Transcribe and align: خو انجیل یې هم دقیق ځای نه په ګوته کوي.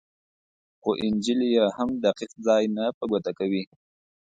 خو 0.81 0.89
انجیل 1.05 1.39
یې 1.55 1.65
هم 1.77 1.89
دقیق 2.05 2.31
ځای 2.47 2.63
نه 2.77 2.85
په 2.97 3.03
ګوته 3.11 3.31
کوي. 3.39 3.63